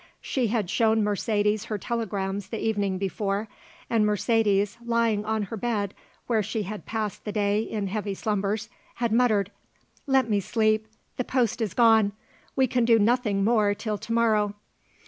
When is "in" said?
7.61-7.85